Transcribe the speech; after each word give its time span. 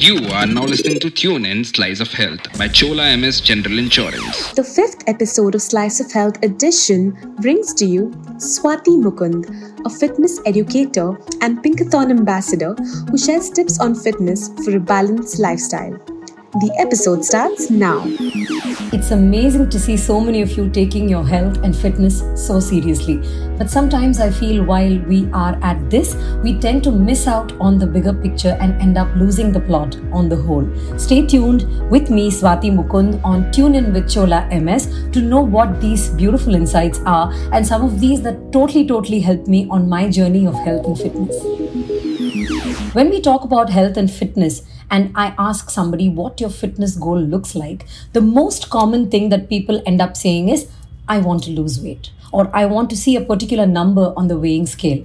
You 0.00 0.28
are 0.28 0.46
now 0.46 0.62
listening 0.62 1.00
to 1.00 1.10
Tune 1.10 1.44
In 1.44 1.64
Slice 1.64 1.98
of 1.98 2.12
Health 2.12 2.56
by 2.56 2.68
Chola 2.68 3.16
MS 3.16 3.40
General 3.40 3.80
Insurance. 3.80 4.52
The 4.52 4.62
fifth 4.62 5.02
episode 5.08 5.56
of 5.56 5.60
Slice 5.60 5.98
of 5.98 6.12
Health 6.12 6.36
edition 6.44 7.34
brings 7.40 7.74
to 7.74 7.84
you 7.84 8.10
Swati 8.36 8.96
Mukund, 8.96 9.50
a 9.84 9.90
fitness 9.90 10.40
educator 10.46 11.18
and 11.42 11.60
Pinkathon 11.64 12.10
ambassador 12.10 12.76
who 13.10 13.18
shares 13.18 13.50
tips 13.50 13.80
on 13.80 13.96
fitness 13.96 14.50
for 14.64 14.76
a 14.76 14.80
balanced 14.80 15.40
lifestyle. 15.40 15.98
The 16.52 16.74
episode 16.78 17.26
starts 17.26 17.68
now. 17.70 18.02
It's 18.90 19.10
amazing 19.10 19.68
to 19.68 19.78
see 19.78 19.98
so 19.98 20.18
many 20.18 20.40
of 20.40 20.56
you 20.56 20.70
taking 20.70 21.06
your 21.06 21.22
health 21.22 21.58
and 21.62 21.76
fitness 21.76 22.20
so 22.36 22.58
seriously. 22.58 23.18
But 23.58 23.68
sometimes 23.68 24.18
I 24.18 24.30
feel 24.30 24.64
while 24.64 24.98
we 25.00 25.30
are 25.32 25.58
at 25.62 25.90
this, 25.90 26.14
we 26.42 26.58
tend 26.58 26.84
to 26.84 26.90
miss 26.90 27.26
out 27.26 27.52
on 27.60 27.76
the 27.76 27.86
bigger 27.86 28.14
picture 28.14 28.56
and 28.62 28.80
end 28.80 28.96
up 28.96 29.14
losing 29.14 29.52
the 29.52 29.60
plot 29.60 29.98
on 30.10 30.30
the 30.30 30.36
whole. 30.36 30.66
Stay 30.96 31.26
tuned 31.26 31.66
with 31.90 32.08
me, 32.08 32.30
Swati 32.30 32.72
Mukund, 32.74 33.22
on 33.22 33.52
Tune 33.52 33.74
In 33.74 33.92
with 33.92 34.08
Chola 34.08 34.48
MS 34.50 35.10
to 35.12 35.20
know 35.20 35.42
what 35.42 35.82
these 35.82 36.08
beautiful 36.08 36.54
insights 36.54 37.00
are 37.04 37.30
and 37.52 37.66
some 37.66 37.84
of 37.84 38.00
these 38.00 38.22
that 38.22 38.52
totally, 38.52 38.86
totally 38.86 39.20
helped 39.20 39.48
me 39.48 39.68
on 39.68 39.86
my 39.86 40.08
journey 40.08 40.46
of 40.46 40.54
health 40.54 40.86
and 40.86 40.96
fitness. 40.96 41.58
When 42.94 43.10
we 43.10 43.20
talk 43.20 43.44
about 43.44 43.68
health 43.68 43.98
and 43.98 44.10
fitness, 44.10 44.62
and 44.90 45.12
I 45.14 45.34
ask 45.38 45.70
somebody 45.70 46.08
what 46.08 46.40
your 46.40 46.50
fitness 46.50 46.96
goal 46.96 47.20
looks 47.20 47.54
like, 47.54 47.86
the 48.12 48.20
most 48.20 48.70
common 48.70 49.10
thing 49.10 49.28
that 49.28 49.48
people 49.48 49.82
end 49.84 50.00
up 50.00 50.16
saying 50.16 50.48
is, 50.48 50.68
I 51.08 51.18
want 51.18 51.44
to 51.44 51.50
lose 51.50 51.80
weight, 51.80 52.10
or 52.32 52.50
I 52.54 52.66
want 52.66 52.90
to 52.90 52.96
see 52.96 53.16
a 53.16 53.24
particular 53.24 53.66
number 53.66 54.12
on 54.16 54.28
the 54.28 54.38
weighing 54.38 54.66
scale. 54.66 55.04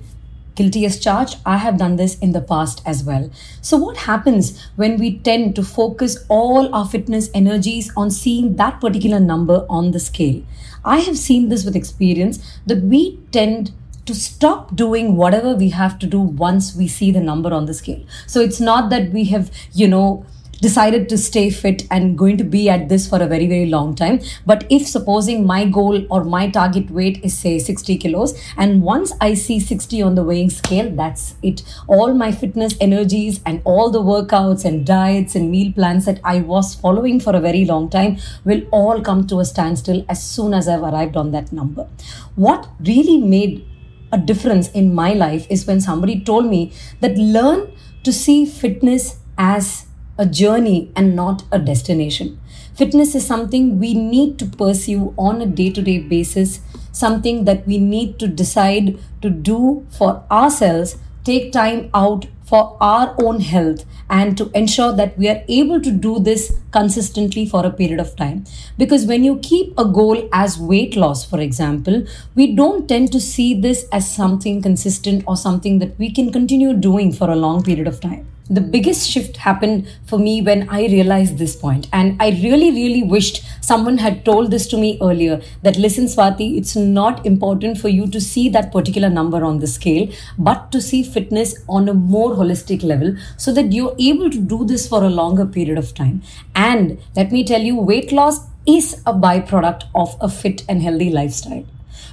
Guilty 0.55 0.85
as 0.85 0.99
charged, 0.99 1.37
I 1.45 1.57
have 1.57 1.79
done 1.79 1.95
this 1.95 2.19
in 2.19 2.31
the 2.31 2.41
past 2.41 2.83
as 2.85 3.03
well. 3.03 3.31
So, 3.61 3.75
what 3.75 3.97
happens 3.97 4.61
when 4.75 4.99
we 4.99 5.17
tend 5.17 5.55
to 5.55 5.63
focus 5.63 6.23
all 6.29 6.73
our 6.75 6.87
fitness 6.87 7.29
energies 7.33 7.91
on 7.97 8.11
seeing 8.11 8.55
that 8.57 8.79
particular 8.79 9.19
number 9.19 9.65
on 9.67 9.91
the 9.91 9.99
scale? 9.99 10.43
I 10.85 10.99
have 10.99 11.17
seen 11.17 11.49
this 11.49 11.65
with 11.65 11.75
experience 11.75 12.39
that 12.67 12.81
we 12.83 13.17
tend 13.31 13.71
to 14.05 14.13
stop 14.13 14.75
doing 14.75 15.15
whatever 15.15 15.55
we 15.55 15.69
have 15.69 15.97
to 15.99 16.07
do 16.07 16.19
once 16.19 16.75
we 16.75 16.87
see 16.87 17.11
the 17.11 17.21
number 17.21 17.53
on 17.53 17.65
the 17.65 17.73
scale. 17.73 18.03
So 18.27 18.41
it's 18.41 18.59
not 18.59 18.89
that 18.89 19.11
we 19.11 19.25
have, 19.25 19.51
you 19.73 19.87
know, 19.87 20.25
decided 20.63 21.09
to 21.09 21.17
stay 21.17 21.49
fit 21.49 21.81
and 21.91 22.17
going 22.17 22.37
to 22.37 22.43
be 22.43 22.69
at 22.73 22.87
this 22.89 23.07
for 23.07 23.21
a 23.21 23.27
very 23.27 23.47
very 23.47 23.65
long 23.65 23.93
time. 24.01 24.19
But 24.45 24.65
if 24.69 24.87
supposing 24.87 25.45
my 25.45 25.65
goal 25.65 26.05
or 26.09 26.23
my 26.23 26.49
target 26.49 26.89
weight 26.89 27.19
is 27.29 27.37
say 27.37 27.59
60 27.59 27.97
kilos 28.03 28.33
and 28.65 28.81
once 28.81 29.11
i 29.19 29.33
see 29.33 29.59
60 29.59 30.01
on 30.01 30.15
the 30.15 30.23
weighing 30.23 30.49
scale 30.49 30.89
that's 31.01 31.35
it. 31.41 31.63
All 31.87 32.13
my 32.13 32.31
fitness 32.31 32.77
energies 32.79 33.41
and 33.45 33.61
all 33.65 33.91
the 33.97 34.03
workouts 34.11 34.63
and 34.63 34.85
diets 34.85 35.35
and 35.35 35.51
meal 35.51 35.73
plans 35.73 36.05
that 36.05 36.23
i 36.23 36.39
was 36.53 36.73
following 36.85 37.19
for 37.19 37.35
a 37.35 37.43
very 37.49 37.65
long 37.73 37.89
time 37.89 38.17
will 38.45 38.63
all 38.71 39.01
come 39.01 39.27
to 39.33 39.41
a 39.41 39.45
standstill 39.51 40.05
as 40.07 40.23
soon 40.23 40.53
as 40.53 40.67
i've 40.67 40.89
arrived 40.93 41.17
on 41.17 41.31
that 41.31 41.51
number. 41.51 41.87
What 42.35 42.69
really 42.79 43.19
made 43.35 43.65
a 44.13 44.17
difference 44.17 44.69
in 44.71 44.93
my 44.93 45.13
life 45.13 45.47
is 45.49 45.65
when 45.65 45.81
somebody 45.81 46.19
told 46.21 46.45
me 46.45 46.71
that 47.01 47.17
learn 47.17 47.71
to 48.03 48.13
see 48.13 48.45
fitness 48.45 49.17
as 49.37 49.87
a 50.17 50.25
journey 50.25 50.91
and 50.95 51.15
not 51.15 51.43
a 51.51 51.57
destination. 51.59 52.39
Fitness 52.75 53.15
is 53.15 53.25
something 53.25 53.79
we 53.79 53.93
need 53.93 54.37
to 54.39 54.45
pursue 54.45 55.13
on 55.17 55.41
a 55.41 55.45
day 55.45 55.71
to 55.71 55.81
day 55.81 55.97
basis, 55.99 56.59
something 56.91 57.45
that 57.45 57.65
we 57.65 57.77
need 57.79 58.19
to 58.19 58.27
decide 58.27 58.97
to 59.21 59.29
do 59.29 59.85
for 59.89 60.23
ourselves, 60.31 60.97
take 61.23 61.51
time 61.51 61.89
out 61.93 62.27
for 62.53 62.77
our 62.79 63.15
own 63.19 63.39
health 63.39 63.83
and 64.11 64.37
to 64.37 64.51
ensure 64.53 64.91
that 64.93 65.17
we 65.17 65.27
are 65.27 65.43
able 65.47 65.81
to 65.81 65.91
do 65.91 66.19
this 66.19 66.43
consistently 66.71 67.45
for 67.47 67.65
a 67.65 67.71
period 67.71 67.99
of 67.99 68.15
time. 68.15 68.43
Because 68.77 69.07
when 69.07 69.23
you 69.23 69.39
keep 69.39 69.73
a 69.75 69.85
goal 69.85 70.29
as 70.31 70.59
weight 70.59 70.95
loss, 70.95 71.25
for 71.25 71.39
example, 71.39 72.05
we 72.35 72.55
don't 72.55 72.87
tend 72.87 73.11
to 73.11 73.19
see 73.19 73.59
this 73.59 73.87
as 73.91 74.13
something 74.15 74.61
consistent 74.61 75.23
or 75.25 75.35
something 75.35 75.79
that 75.79 75.97
we 75.97 76.11
can 76.11 76.31
continue 76.31 76.73
doing 76.73 77.11
for 77.11 77.31
a 77.31 77.35
long 77.35 77.63
period 77.63 77.87
of 77.87 77.99
time 77.99 78.27
the 78.49 78.61
biggest 78.61 79.09
shift 79.09 79.37
happened 79.37 79.87
for 80.05 80.19
me 80.19 80.41
when 80.41 80.67
I 80.69 80.87
realized 80.87 81.37
this 81.37 81.55
point. 81.55 81.87
And 81.93 82.21
I 82.21 82.29
really, 82.29 82.71
really 82.71 83.03
wished 83.03 83.43
someone 83.61 83.97
had 83.97 84.25
told 84.25 84.51
this 84.51 84.67
to 84.67 84.77
me 84.77 84.97
earlier 85.01 85.41
that 85.61 85.77
listen, 85.77 86.05
Swati, 86.05 86.57
it's 86.57 86.75
not 86.75 87.25
important 87.25 87.77
for 87.77 87.89
you 87.89 88.07
to 88.07 88.19
see 88.19 88.49
that 88.49 88.71
particular 88.71 89.09
number 89.09 89.43
on 89.43 89.59
the 89.59 89.67
scale, 89.67 90.11
but 90.37 90.71
to 90.71 90.81
see 90.81 91.03
fitness 91.03 91.63
on 91.69 91.87
a 91.87 91.93
more 91.93 92.35
holistic 92.35 92.83
level 92.83 93.15
so 93.37 93.53
that 93.53 93.71
you're 93.71 93.95
able 93.97 94.29
to 94.29 94.39
do 94.39 94.65
this 94.65 94.87
for 94.87 95.03
a 95.03 95.09
longer 95.09 95.45
period 95.45 95.77
of 95.77 95.93
time. 95.93 96.21
And 96.55 96.99
let 97.15 97.31
me 97.31 97.43
tell 97.43 97.61
you, 97.61 97.77
weight 97.77 98.11
loss 98.11 98.39
is 98.65 99.01
a 99.05 99.13
byproduct 99.13 99.83
of 99.95 100.15
a 100.21 100.29
fit 100.29 100.63
and 100.67 100.81
healthy 100.81 101.09
lifestyle 101.09 101.65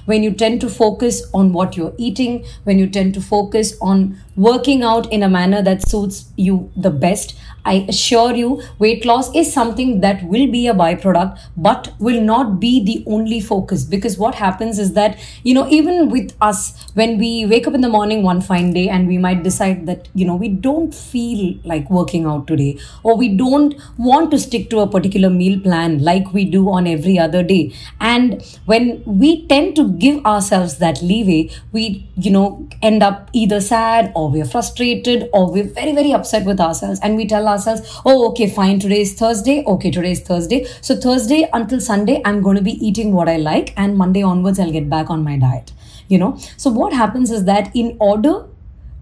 when 0.05 0.23
you 0.23 0.31
tend 0.31 0.61
to 0.61 0.69
focus 0.69 1.23
on 1.33 1.53
what 1.53 1.77
you're 1.77 1.93
eating, 1.97 2.45
when 2.63 2.79
you 2.79 2.87
tend 2.87 3.13
to 3.13 3.21
focus 3.21 3.77
on 3.81 4.17
working 4.35 4.83
out 4.83 5.11
in 5.11 5.23
a 5.23 5.29
manner 5.29 5.61
that 5.61 5.87
suits 5.87 6.25
you 6.35 6.71
the 6.75 6.89
best, 6.89 7.35
I 7.63 7.85
assure 7.87 8.33
you, 8.33 8.63
weight 8.79 9.05
loss 9.05 9.33
is 9.35 9.53
something 9.53 10.01
that 10.01 10.23
will 10.23 10.47
be 10.51 10.67
a 10.67 10.73
byproduct, 10.73 11.37
but 11.55 11.93
will 11.99 12.19
not 12.19 12.59
be 12.59 12.83
the 12.83 13.03
only 13.05 13.39
focus. 13.39 13.83
Because 13.83 14.17
what 14.17 14.33
happens 14.35 14.79
is 14.79 14.93
that, 14.93 15.19
you 15.43 15.53
know, 15.53 15.69
even 15.69 16.09
with 16.09 16.35
us, 16.41 16.89
when 16.95 17.19
we 17.19 17.45
wake 17.45 17.67
up 17.67 17.75
in 17.75 17.81
the 17.81 17.89
morning 17.89 18.23
one 18.23 18.41
fine 18.41 18.73
day 18.73 18.89
and 18.89 19.07
we 19.07 19.19
might 19.19 19.43
decide 19.43 19.85
that, 19.85 20.09
you 20.15 20.25
know, 20.25 20.35
we 20.35 20.49
don't 20.49 20.93
feel 20.93 21.55
like 21.63 21.87
working 21.89 22.25
out 22.25 22.47
today, 22.47 22.79
or 23.03 23.15
we 23.15 23.29
don't 23.29 23.75
want 23.97 24.31
to 24.31 24.39
stick 24.39 24.69
to 24.71 24.79
a 24.79 24.87
particular 24.87 25.29
meal 25.29 25.59
plan 25.59 26.03
like 26.03 26.33
we 26.33 26.45
do 26.45 26.69
on 26.69 26.87
every 26.87 27.19
other 27.19 27.43
day. 27.43 27.73
And 27.99 28.43
when 28.65 29.03
we 29.05 29.45
tend 29.47 29.75
to 29.75 29.89
give 29.89 30.25
ourselves 30.25 30.79
that 30.79 31.01
leeway, 31.03 31.51
we, 31.71 32.09
you 32.15 32.31
know, 32.31 32.67
end 32.81 33.03
up 33.03 33.29
either 33.33 33.61
sad 33.61 34.11
or 34.15 34.20
we're 34.29 34.45
frustrated 34.45 35.29
or 35.33 35.51
we're 35.51 35.63
very, 35.63 35.93
very 35.93 36.11
upset 36.13 36.45
with 36.45 36.59
ourselves. 36.59 36.99
And 37.01 37.15
we 37.15 37.25
tell 37.25 37.47
ourselves, 37.47 38.01
oh, 38.05 38.29
okay, 38.29 38.49
fine, 38.49 38.79
today 38.79 39.01
is 39.01 39.13
Thursday. 39.13 39.63
Okay, 39.65 39.91
today 39.91 40.11
is 40.11 40.21
Thursday. 40.21 40.65
So, 40.81 40.95
Thursday 40.95 41.49
until 41.53 41.79
Sunday, 41.79 42.21
I'm 42.25 42.41
going 42.41 42.57
to 42.57 42.61
be 42.61 42.73
eating 42.85 43.13
what 43.13 43.29
I 43.29 43.37
like, 43.37 43.73
and 43.77 43.97
Monday 43.97 44.21
onwards, 44.21 44.59
I'll 44.59 44.71
get 44.71 44.89
back 44.89 45.09
on 45.09 45.23
my 45.23 45.37
diet. 45.37 45.71
You 46.07 46.17
know, 46.17 46.37
so 46.57 46.69
what 46.69 46.91
happens 46.91 47.31
is 47.31 47.45
that 47.45 47.73
in 47.73 47.95
order 47.99 48.45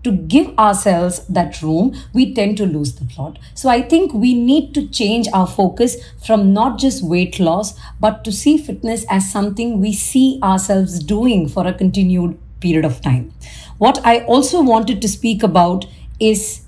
to 0.04 0.12
give 0.12 0.58
ourselves 0.58 1.26
that 1.28 1.62
room, 1.62 1.96
we 2.14 2.34
tend 2.34 2.58
to 2.58 2.66
lose 2.66 2.96
the 2.96 3.06
plot. 3.06 3.38
So 3.54 3.70
I 3.70 3.82
think 3.82 4.14
we 4.14 4.34
need 4.34 4.74
to 4.76 4.88
change 4.88 5.28
our 5.34 5.48
focus 5.48 5.98
from 6.26 6.54
not 6.54 6.80
just 6.80 7.04
weight 7.04 7.40
loss, 7.40 7.78
but 8.00 8.24
to 8.24 8.32
see 8.32 8.58
fitness 8.58 9.06
as 9.10 9.32
something 9.32 9.80
we 9.82 9.94
see 9.94 10.40
ourselves 10.42 11.04
doing 11.04 11.50
for 11.50 11.68
a 11.68 11.74
continued 11.74 12.40
period 12.60 12.86
of 12.86 13.02
time. 13.02 13.34
What 13.78 14.00
I 14.06 14.20
also 14.26 14.62
wanted 14.62 15.02
to 15.02 15.08
speak 15.08 15.44
about 15.44 15.86
is 16.20 16.62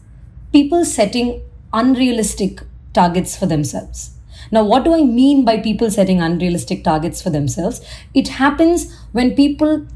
people 0.51 0.85
setting 0.85 1.41
unrealistic 1.73 2.61
targets 2.93 3.35
for 3.37 3.45
themselves. 3.45 4.11
Now, 4.51 4.63
what 4.63 4.83
do 4.83 4.93
I 4.93 5.03
mean 5.03 5.45
by 5.45 5.57
people 5.57 5.89
setting 5.89 6.19
unrealistic 6.21 6.83
targets 6.83 7.21
for 7.21 7.29
themselves? 7.29 7.81
It 8.13 8.27
happens 8.27 8.93
when 9.11 9.35
people 9.35 9.87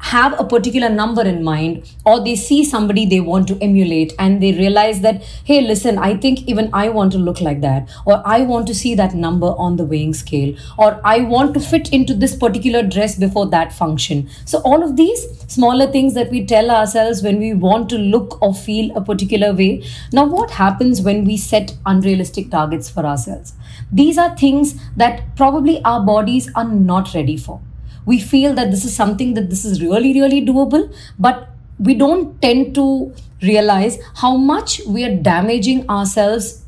have 0.00 0.38
a 0.40 0.44
particular 0.44 0.88
number 0.88 1.22
in 1.22 1.42
mind 1.44 1.88
or 2.06 2.22
they 2.24 2.34
see 2.34 2.64
somebody 2.64 3.06
they 3.06 3.20
want 3.20 3.46
to 3.46 3.58
emulate 3.60 4.12
and 4.18 4.42
they 4.42 4.52
realize 4.52 5.02
that 5.02 5.22
hey 5.44 5.60
listen 5.60 5.98
i 5.98 6.16
think 6.16 6.40
even 6.48 6.70
i 6.72 6.88
want 6.88 7.12
to 7.12 7.18
look 7.18 7.40
like 7.40 7.60
that 7.60 7.88
or 8.06 8.22
i 8.24 8.40
want 8.40 8.66
to 8.66 8.74
see 8.74 8.94
that 8.94 9.14
number 9.14 9.54
on 9.58 9.76
the 9.76 9.84
weighing 9.84 10.14
scale 10.14 10.54
or 10.78 11.00
i 11.04 11.20
want 11.20 11.52
to 11.52 11.60
fit 11.60 11.92
into 11.92 12.14
this 12.14 12.34
particular 12.34 12.82
dress 12.82 13.16
before 13.16 13.46
that 13.50 13.72
function. 13.72 14.28
So 14.44 14.58
all 14.60 14.82
of 14.82 14.96
these 14.96 15.24
smaller 15.52 15.86
things 15.92 16.14
that 16.14 16.30
we 16.30 16.44
tell 16.44 16.70
ourselves 16.70 17.22
when 17.22 17.38
we 17.38 17.54
want 17.54 17.88
to 17.90 17.98
look 17.98 18.40
or 18.42 18.54
feel 18.54 18.96
a 18.96 19.00
particular 19.00 19.52
way. 19.52 19.84
Now 20.12 20.26
what 20.26 20.50
happens 20.50 21.00
when 21.02 21.24
we 21.24 21.36
set 21.36 21.76
unrealistic 21.86 22.50
targets 22.50 22.88
for 22.88 23.06
ourselves? 23.06 23.54
These 23.92 24.18
are 24.18 24.36
things 24.36 24.74
that 24.96 25.36
probably 25.36 25.82
our 25.84 26.04
bodies 26.04 26.50
are 26.54 26.64
not 26.64 27.14
ready 27.14 27.36
for 27.36 27.60
we 28.06 28.20
feel 28.20 28.54
that 28.54 28.70
this 28.70 28.84
is 28.84 28.94
something 28.94 29.34
that 29.34 29.50
this 29.50 29.64
is 29.64 29.82
really, 29.82 30.12
really 30.20 30.44
doable, 30.44 30.92
but 31.18 31.48
we 31.78 31.94
don't 31.94 32.40
tend 32.42 32.74
to 32.74 33.14
realize 33.42 33.98
how 34.16 34.36
much 34.36 34.80
we 34.86 35.04
are 35.04 35.16
damaging 35.16 35.88
ourselves 35.88 36.64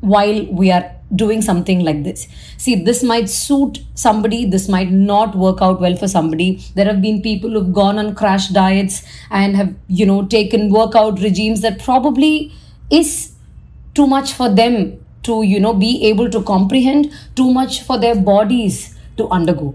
while 0.00 0.46
we 0.46 0.70
are 0.70 0.94
doing 1.14 1.40
something 1.40 1.80
like 1.80 2.04
this. 2.04 2.28
See, 2.56 2.74
this 2.84 3.02
might 3.02 3.28
suit 3.28 3.80
somebody, 3.94 4.44
this 4.44 4.68
might 4.68 4.90
not 4.90 5.34
work 5.34 5.62
out 5.62 5.80
well 5.80 5.96
for 5.96 6.06
somebody. 6.06 6.62
There 6.74 6.84
have 6.84 7.00
been 7.00 7.22
people 7.22 7.50
who've 7.50 7.72
gone 7.72 7.98
on 7.98 8.14
crash 8.14 8.48
diets 8.48 9.02
and 9.30 9.56
have, 9.56 9.74
you 9.88 10.06
know, 10.06 10.26
taken 10.26 10.70
workout 10.70 11.20
regimes 11.20 11.62
that 11.62 11.82
probably 11.82 12.52
is 12.90 13.32
too 13.94 14.06
much 14.06 14.32
for 14.32 14.48
them 14.48 15.04
to, 15.24 15.42
you 15.42 15.58
know, 15.60 15.74
be 15.74 16.04
able 16.06 16.30
to 16.30 16.42
comprehend, 16.42 17.12
too 17.34 17.52
much 17.52 17.82
for 17.82 17.98
their 17.98 18.14
bodies 18.14 18.96
to 19.16 19.28
undergo. 19.28 19.74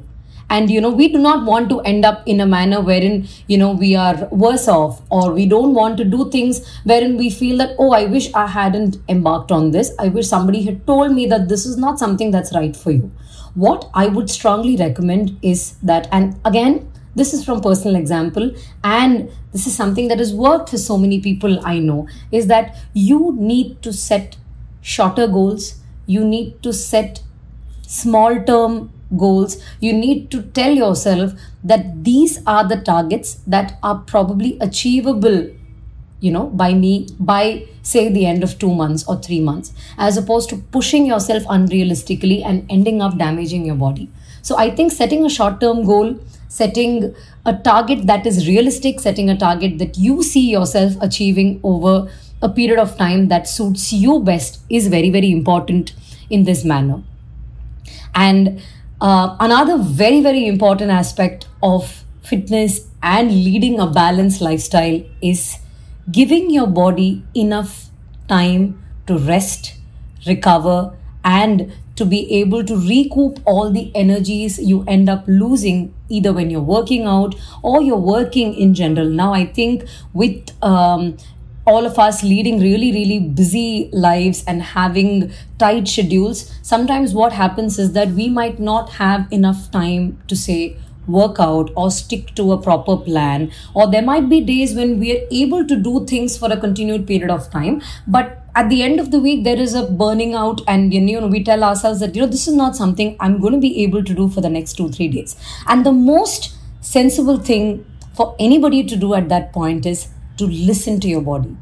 And 0.50 0.70
you 0.70 0.80
know 0.82 0.90
we 0.90 1.08
do 1.08 1.18
not 1.18 1.46
want 1.46 1.70
to 1.70 1.80
end 1.82 2.06
up 2.06 2.22
in 2.26 2.40
a 2.40 2.46
manner 2.46 2.82
wherein 2.82 3.28
you 3.48 3.58
know 3.58 3.72
we 3.72 3.96
are 3.96 4.28
worse 4.32 4.68
off 4.68 5.02
or 5.10 5.32
we 5.32 5.46
don't 5.46 5.74
want 5.74 5.98
to 5.98 6.04
do 6.04 6.30
things 6.32 6.62
wherein 6.84 7.18
we 7.18 7.30
feel 7.30 7.58
that 7.58 7.76
oh 7.80 7.92
i 7.92 8.06
wish 8.06 8.32
i 8.34 8.46
hadn't 8.48 8.98
embarked 9.10 9.52
on 9.52 9.72
this. 9.72 9.92
I 10.00 10.08
wish 10.08 10.28
somebody 10.28 10.64
had 10.64 10.86
told 10.88 11.14
me 11.14 11.26
that 11.28 11.50
this 11.50 11.66
is 11.66 11.78
not 11.78 12.00
something 12.00 12.32
that's 12.32 12.54
right 12.54 12.76
for 12.76 12.92
you. 12.92 13.12
What 13.56 13.90
i 13.94 14.08
would 14.08 14.30
strongly 14.30 14.76
recommend 14.78 15.38
is 15.42 15.78
that 15.84 16.08
and 16.12 16.40
again 16.46 16.90
this 17.16 17.34
is 17.34 17.46
from 17.46 17.62
personal 17.62 17.96
example 17.96 18.52
and 18.84 19.30
this 19.52 19.68
is 19.68 19.76
something 19.76 20.08
that 20.08 20.18
has 20.18 20.34
worked 20.34 20.70
for 20.70 20.80
so 20.80 20.98
many 20.98 21.20
people 21.22 21.60
i 21.64 21.78
know 21.78 22.08
is 22.32 22.48
that 22.48 22.76
you 22.94 23.36
need 23.40 23.82
to 23.84 23.94
set 23.94 24.38
shorter 24.84 25.28
goals. 25.28 25.80
You 26.06 26.26
need 26.26 26.62
to 26.64 26.74
set 26.74 27.22
small 27.88 28.44
term 28.44 28.92
goals 29.18 29.58
you 29.80 29.94
need 29.94 30.30
to 30.32 30.42
tell 30.60 30.74
yourself 30.74 31.34
that 31.64 32.04
these 32.04 32.40
are 32.46 32.68
the 32.68 32.78
targets 32.78 33.36
that 33.48 33.78
are 33.84 33.98
probably 34.14 34.58
achievable 34.60 35.50
you 36.20 36.32
know 36.32 36.48
by 36.64 36.74
me 36.74 37.08
by 37.20 37.66
say 37.82 38.10
the 38.10 38.26
end 38.26 38.44
of 38.44 38.58
2 38.60 38.74
months 38.82 39.06
or 39.08 39.16
3 39.22 39.40
months 39.48 39.74
as 39.98 40.18
opposed 40.18 40.50
to 40.50 40.58
pushing 40.78 41.06
yourself 41.06 41.44
unrealistically 41.56 42.44
and 42.52 42.66
ending 42.70 43.02
up 43.02 43.18
damaging 43.18 43.66
your 43.66 43.76
body. 43.76 44.10
So 44.48 44.56
i 44.62 44.70
think 44.78 44.92
setting 44.92 45.26
a 45.26 45.30
short 45.34 45.60
term 45.60 45.84
goal 45.90 46.16
setting 46.54 46.96
a 47.52 47.54
target 47.68 48.06
that 48.08 48.26
is 48.32 48.48
realistic 48.48 49.00
setting 49.04 49.30
a 49.34 49.38
target 49.44 49.78
that 49.84 49.98
you 49.98 50.24
see 50.30 50.44
yourself 50.50 50.98
achieving 51.08 51.54
over 51.64 51.94
a 52.48 52.50
period 52.50 52.80
of 52.84 52.98
time 52.98 53.28
that 53.30 53.48
suits 53.48 53.86
you 53.94 54.20
best 54.30 54.60
is 54.80 54.90
very 54.96 55.10
very 55.10 55.32
important 55.32 55.94
in 56.30 56.44
this 56.44 56.64
manner. 56.66 57.02
And 58.16 58.62
uh, 59.04 59.36
another 59.42 59.78
very, 59.78 60.22
very 60.22 60.48
important 60.48 60.90
aspect 60.90 61.48
of 61.62 62.06
fitness 62.24 62.88
and 63.04 63.30
leading 63.32 63.78
a 63.78 63.86
balanced 63.86 64.40
lifestyle 64.40 65.02
is 65.22 65.58
giving 66.10 66.50
your 66.50 66.68
body 66.68 67.22
enough 67.36 67.90
time 68.30 68.82
to 69.06 69.18
rest, 69.18 69.76
recover, 70.26 70.96
and 71.26 71.74
to 71.98 72.06
be 72.06 72.34
able 72.34 72.64
to 72.64 72.78
recoup 72.78 73.40
all 73.46 73.70
the 73.70 73.92
energies 73.94 74.58
you 74.58 74.86
end 74.88 75.10
up 75.10 75.26
losing 75.28 75.94
either 76.08 76.32
when 76.32 76.50
you're 76.50 76.62
working 76.62 77.04
out 77.04 77.36
or 77.62 77.82
you're 77.82 77.98
working 77.98 78.54
in 78.54 78.74
general. 78.74 79.10
Now, 79.10 79.34
I 79.34 79.46
think 79.46 79.86
with 80.14 80.50
um, 80.64 81.18
all 81.66 81.86
of 81.86 81.98
us 81.98 82.24
leading 82.24 82.60
really, 82.60 82.92
really 82.92 83.20
busy 83.20 83.90
lives 83.94 84.44
and 84.46 84.62
having 84.62 85.32
tight 85.58 85.88
schedules, 85.88 86.52
sometimes 86.62 87.14
what 87.14 87.34
happens 87.34 87.80
is 87.80 87.94
that 87.94 88.10
we 88.10 88.30
might 88.30 88.60
not 88.60 88.92
have 88.92 89.32
enough 89.32 89.72
time 89.72 90.22
to 90.28 90.36
say, 90.36 90.76
work 91.08 91.38
out 91.40 91.70
or 91.76 91.92
stick 91.92 92.34
to 92.36 92.52
a 92.54 92.62
proper 92.62 92.96
plan. 92.96 93.52
Or 93.74 93.90
there 93.90 94.02
might 94.02 94.30
be 94.30 94.40
days 94.42 94.74
when 94.74 95.00
we 95.00 95.18
are 95.18 95.28
able 95.32 95.68
to 95.68 95.76
do 95.76 96.06
things 96.06 96.38
for 96.38 96.52
a 96.52 96.58
continued 96.58 97.06
period 97.08 97.30
of 97.30 97.50
time 97.50 97.82
but 98.08 98.40
at 98.56 98.70
the 98.70 98.84
end 98.84 99.00
of 99.00 99.12
the 99.12 99.20
week 99.20 99.44
there 99.44 99.58
is 99.58 99.74
a 99.74 99.84
burning 99.84 100.34
out 100.34 100.62
and 100.68 100.94
you 100.94 101.02
know 101.02 101.28
we 101.28 101.44
tell 101.44 101.64
ourselves 101.64 102.00
that 102.00 102.16
you 102.16 102.22
know 102.22 102.28
this 102.28 102.48
is 102.48 102.54
not 102.54 102.76
something 102.76 103.16
i'm 103.20 103.40
going 103.40 103.54
to 103.54 103.60
be 103.60 103.84
able 103.84 104.04
to 104.04 104.14
do 104.14 104.30
for 104.30 104.42
the 104.42 104.50
next 104.50 104.74
2 104.74 104.90
3 104.90 105.08
days. 105.10 105.36
And 105.68 105.86
the 105.86 105.92
most 105.92 106.56
sensible 106.82 107.38
thing 107.38 107.86
for 108.14 108.36
anybody 108.40 108.84
to 108.84 108.96
do 108.96 109.14
at 109.16 109.30
that 109.30 109.52
point 109.52 109.86
is 109.86 110.08
to 110.38 110.46
listen 110.46 111.00
to 111.00 111.08
your 111.08 111.22
body. 111.22 111.56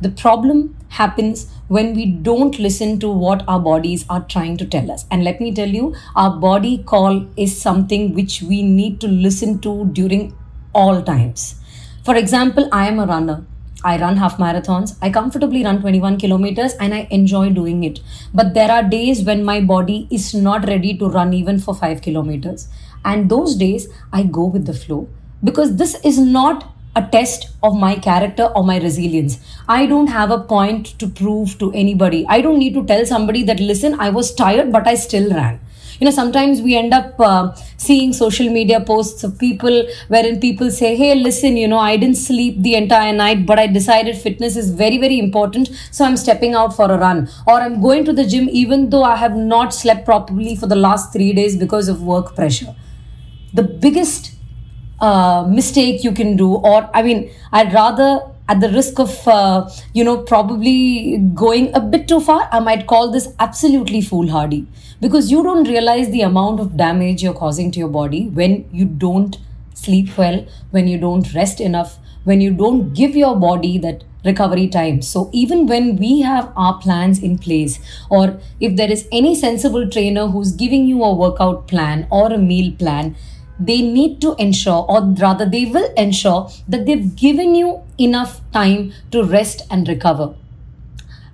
The 0.00 0.10
problem 0.10 0.76
happens 0.88 1.50
when 1.68 1.94
we 1.94 2.06
don't 2.06 2.58
listen 2.58 2.98
to 3.00 3.08
what 3.08 3.44
our 3.48 3.60
bodies 3.60 4.04
are 4.08 4.24
trying 4.24 4.56
to 4.58 4.66
tell 4.66 4.90
us. 4.90 5.04
And 5.10 5.24
let 5.24 5.40
me 5.40 5.52
tell 5.54 5.68
you, 5.68 5.94
our 6.14 6.38
body 6.38 6.78
call 6.78 7.26
is 7.36 7.60
something 7.60 8.14
which 8.14 8.42
we 8.42 8.62
need 8.62 9.00
to 9.00 9.08
listen 9.08 9.58
to 9.60 9.86
during 9.86 10.36
all 10.74 11.02
times. 11.02 11.56
For 12.04 12.14
example, 12.14 12.68
I 12.72 12.88
am 12.88 12.98
a 12.98 13.06
runner. 13.06 13.44
I 13.84 13.98
run 13.98 14.16
half 14.16 14.36
marathons. 14.38 14.96
I 15.00 15.10
comfortably 15.10 15.64
run 15.64 15.80
21 15.80 16.18
kilometers 16.18 16.74
and 16.74 16.94
I 16.94 17.08
enjoy 17.10 17.50
doing 17.50 17.84
it. 17.84 18.00
But 18.34 18.54
there 18.54 18.70
are 18.70 18.82
days 18.82 19.24
when 19.24 19.44
my 19.44 19.60
body 19.60 20.08
is 20.10 20.34
not 20.34 20.66
ready 20.66 20.96
to 20.98 21.08
run 21.08 21.32
even 21.34 21.58
for 21.58 21.74
5 21.74 22.02
kilometers. 22.02 22.68
And 23.04 23.30
those 23.30 23.56
days 23.56 23.88
I 24.12 24.24
go 24.24 24.46
with 24.46 24.66
the 24.66 24.72
flow 24.74 25.08
because 25.42 25.76
this 25.76 25.94
is 26.04 26.18
not 26.18 26.75
a 26.96 27.06
test 27.12 27.50
of 27.62 27.76
my 27.76 27.94
character 27.94 28.44
or 28.56 28.64
my 28.64 28.78
resilience. 28.80 29.38
I 29.68 29.86
don't 29.86 30.08
have 30.08 30.30
a 30.30 30.40
point 30.40 30.98
to 30.98 31.06
prove 31.06 31.58
to 31.58 31.70
anybody. 31.72 32.26
I 32.28 32.40
don't 32.40 32.58
need 32.58 32.74
to 32.74 32.84
tell 32.84 33.04
somebody 33.06 33.42
that, 33.44 33.60
listen, 33.60 34.00
I 34.00 34.10
was 34.10 34.34
tired, 34.34 34.72
but 34.72 34.88
I 34.88 34.94
still 34.94 35.30
ran. 35.30 35.60
You 36.00 36.04
know, 36.04 36.10
sometimes 36.10 36.60
we 36.60 36.76
end 36.76 36.92
up 36.92 37.18
uh, 37.18 37.54
seeing 37.78 38.12
social 38.12 38.50
media 38.50 38.80
posts 38.80 39.24
of 39.24 39.38
people 39.38 39.86
wherein 40.08 40.40
people 40.40 40.70
say, 40.70 40.94
hey, 40.94 41.14
listen, 41.14 41.56
you 41.56 41.68
know, 41.68 41.78
I 41.78 41.96
didn't 41.96 42.18
sleep 42.18 42.60
the 42.60 42.74
entire 42.74 43.14
night, 43.14 43.46
but 43.46 43.58
I 43.58 43.66
decided 43.66 44.16
fitness 44.16 44.56
is 44.56 44.70
very, 44.70 44.98
very 44.98 45.18
important. 45.18 45.70
So 45.90 46.04
I'm 46.04 46.18
stepping 46.18 46.54
out 46.54 46.76
for 46.76 46.90
a 46.90 46.98
run. 46.98 47.30
Or 47.46 47.54
I'm 47.54 47.80
going 47.80 48.04
to 48.04 48.12
the 48.12 48.26
gym 48.26 48.48
even 48.50 48.90
though 48.90 49.04
I 49.04 49.16
have 49.16 49.34
not 49.34 49.72
slept 49.72 50.04
properly 50.04 50.54
for 50.54 50.66
the 50.66 50.76
last 50.76 51.12
three 51.14 51.32
days 51.32 51.56
because 51.56 51.88
of 51.88 52.02
work 52.02 52.34
pressure. 52.34 52.74
The 53.54 53.62
biggest 53.62 54.35
uh, 55.00 55.46
mistake 55.48 56.02
you 56.04 56.12
can 56.12 56.36
do 56.36 56.54
or 56.54 56.88
i 56.94 57.02
mean 57.02 57.30
i'd 57.52 57.72
rather 57.72 58.20
at 58.48 58.60
the 58.60 58.68
risk 58.70 58.98
of 58.98 59.28
uh, 59.28 59.68
you 59.92 60.04
know 60.04 60.16
probably 60.22 61.18
going 61.34 61.74
a 61.74 61.80
bit 61.80 62.06
too 62.08 62.20
far 62.20 62.48
i 62.52 62.60
might 62.60 62.86
call 62.86 63.10
this 63.10 63.28
absolutely 63.38 64.00
foolhardy. 64.00 64.66
Because 64.98 65.30
you 65.30 65.42
don't 65.42 65.68
realize 65.68 66.08
the 66.10 66.22
amount 66.22 66.58
of 66.58 66.74
damage 66.74 67.22
you're 67.22 67.34
causing 67.34 67.70
to 67.72 67.78
your 67.78 67.88
body 67.90 68.28
when 68.28 68.66
you 68.72 68.86
don't 68.86 69.36
sleep 69.74 70.16
well 70.16 70.46
when 70.70 70.88
you 70.88 70.98
don't 70.98 71.34
rest 71.34 71.60
enough 71.60 71.98
when 72.24 72.40
you 72.40 72.52
don't 72.52 72.94
give 72.94 73.14
your 73.14 73.36
body 73.36 73.78
that 73.78 74.02
recovery 74.24 74.66
time. 74.66 75.00
So 75.02 75.30
even 75.32 75.66
when 75.66 75.96
we 75.96 76.20
have 76.22 76.52
our 76.56 76.78
plans 76.78 77.22
in 77.22 77.38
place 77.38 77.78
or 78.10 78.40
if 78.58 78.74
there 78.76 78.90
is 78.90 79.06
any 79.12 79.34
sensible 79.34 79.88
trainer 79.88 80.26
who's 80.26 80.52
giving 80.52 80.86
you 80.86 81.04
a 81.04 81.14
workout 81.14 81.68
plan 81.68 82.06
or 82.10 82.32
a 82.32 82.38
meal 82.38 82.72
plan 82.72 83.14
they 83.58 83.82
need 83.82 84.20
to 84.20 84.34
ensure, 84.38 84.84
or 84.88 85.02
rather, 85.02 85.46
they 85.46 85.66
will 85.66 85.92
ensure 85.96 86.50
that 86.68 86.86
they've 86.86 87.14
given 87.16 87.54
you 87.54 87.82
enough 87.98 88.40
time 88.52 88.92
to 89.10 89.24
rest 89.24 89.62
and 89.70 89.88
recover. 89.88 90.34